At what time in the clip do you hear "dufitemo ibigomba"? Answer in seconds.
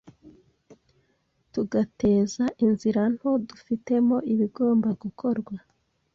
3.47-4.89